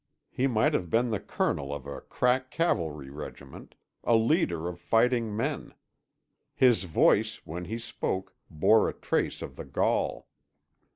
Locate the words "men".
5.37-5.75